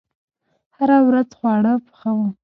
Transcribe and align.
هره 0.75 0.97
ورځ 1.07 1.29
خواړه 1.37 1.73
پخوم 1.87 2.29